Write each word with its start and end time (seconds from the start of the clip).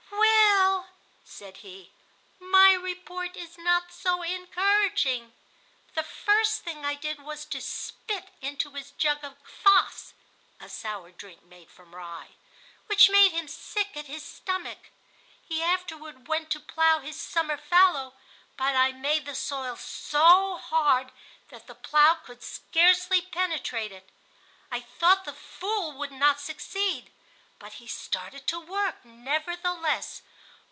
"Well," 1.41 1.47
said 1.47 1.57
he, 1.61 1.91
"my 2.39 2.73
report 2.73 3.35
is 3.35 3.57
not 3.57 3.91
so 3.91 4.21
encouraging. 4.21 5.33
The 5.95 6.03
first 6.03 6.61
thing 6.61 6.85
I 6.85 6.93
did 6.93 7.21
was 7.23 7.45
to 7.45 7.59
spit 7.61 8.29
into 8.41 8.71
his 8.73 8.91
jug 8.91 9.23
of 9.23 9.37
quass 9.63 10.13
[a 10.59 10.69
sour 10.69 11.09
drink 11.09 11.41
made 11.43 11.71
from 11.71 11.95
rye], 11.95 12.35
which 12.85 13.09
made 13.09 13.31
him 13.31 13.47
sick 13.47 13.97
at 13.97 14.05
his 14.05 14.23
stomach. 14.23 14.89
He 15.47 15.63
afterward 15.63 16.27
went 16.27 16.51
to 16.51 16.59
plow 16.59 16.99
his 16.99 17.19
summer 17.19 17.57
fallow, 17.57 18.13
but 18.55 18.75
I 18.75 18.91
made 18.91 19.25
the 19.25 19.33
soil 19.33 19.75
so 19.77 20.57
hard 20.57 21.11
that 21.49 21.65
the 21.65 21.73
plow 21.75 22.15
could 22.15 22.43
scarcely 22.43 23.21
penetrate 23.23 23.91
it. 23.91 24.11
I 24.69 24.79
thought 24.79 25.25
the 25.25 25.33
Fool 25.33 25.93
would 25.93 26.11
not 26.11 26.39
succeed, 26.39 27.11
but 27.57 27.73
he 27.73 27.87
started 27.87 28.45
to 28.47 28.59
work 28.59 29.03
nevertheless. 29.03 30.21